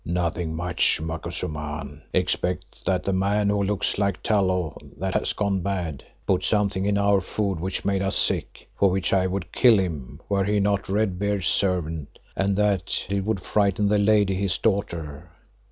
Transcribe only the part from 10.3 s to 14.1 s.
he not Red beard's servant and that it would frighten the